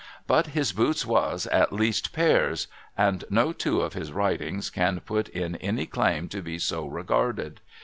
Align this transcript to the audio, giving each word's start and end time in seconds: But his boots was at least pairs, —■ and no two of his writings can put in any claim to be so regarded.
But 0.25 0.47
his 0.47 0.73
boots 0.73 1.05
was 1.05 1.45
at 1.51 1.71
least 1.71 2.11
pairs, 2.11 2.65
—■ 2.65 2.69
and 2.97 3.23
no 3.29 3.53
two 3.53 3.81
of 3.81 3.93
his 3.93 4.11
writings 4.11 4.71
can 4.71 4.99
put 5.01 5.29
in 5.29 5.57
any 5.57 5.85
claim 5.85 6.27
to 6.29 6.41
be 6.41 6.57
so 6.57 6.87
regarded. 6.87 7.61